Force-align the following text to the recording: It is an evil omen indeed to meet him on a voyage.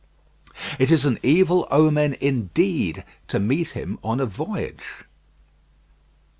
It 0.79 0.89
is 0.89 1.05
an 1.05 1.19
evil 1.21 1.67
omen 1.69 2.15
indeed 2.19 3.05
to 3.27 3.39
meet 3.39 3.69
him 3.77 3.99
on 4.03 4.19
a 4.19 4.25
voyage. 4.25 5.05